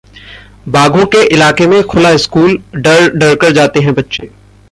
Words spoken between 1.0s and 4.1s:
के इलाके में खुला स्कूल, डर-डर कर जाते हैं